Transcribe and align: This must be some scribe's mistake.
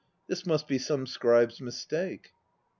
This 0.25 0.47
must 0.47 0.67
be 0.67 0.79
some 0.79 1.05
scribe's 1.05 1.61
mistake. 1.61 2.31